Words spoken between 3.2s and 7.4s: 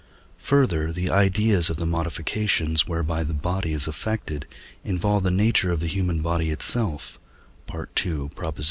the body is affected, involve the nature of the human body itself